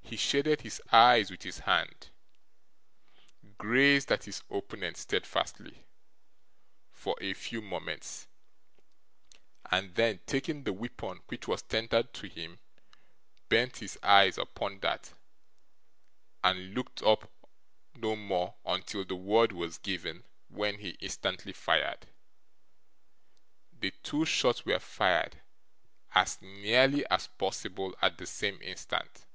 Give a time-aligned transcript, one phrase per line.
[0.00, 2.08] He shaded his eyes with his hand;
[3.58, 5.84] grazed at his opponent, steadfastly,
[6.90, 8.26] for a few moments;
[9.70, 12.58] and, then taking the weapon which was tendered to him,
[13.50, 15.12] bent his eyes upon that,
[16.42, 17.30] and looked up
[17.94, 22.06] no more until the word was given, when he instantly fired.
[23.78, 25.42] The two shots were fired,
[26.14, 29.26] as nearly as possible, at the same instant.